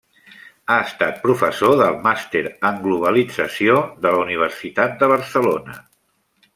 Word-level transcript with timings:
Ha 0.69 0.77
estat 0.85 1.19
professor 1.25 1.75
del 1.83 1.99
màster 2.07 2.43
en 2.71 2.81
globalització 2.87 3.79
de 4.07 4.17
la 4.17 4.27
Universitat 4.27 5.01
de 5.05 5.15
Barcelona. 5.17 5.83